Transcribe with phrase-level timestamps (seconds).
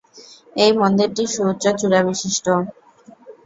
[0.55, 2.45] এই মন্দিরটি সুউচ্চ চূড়া বিশিষ্ট।